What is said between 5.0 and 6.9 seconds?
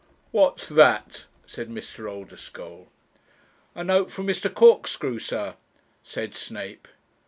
sir,' said Snape.